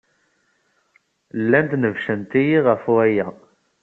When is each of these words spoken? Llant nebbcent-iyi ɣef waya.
Llant 1.41 1.71
nebbcent-iyi 1.81 2.59
ɣef 2.67 2.83
waya. 2.93 3.27